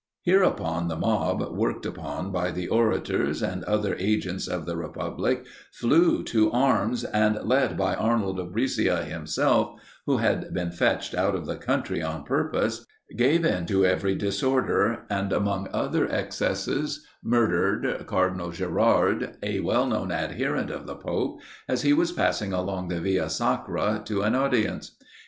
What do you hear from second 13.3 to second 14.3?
in to every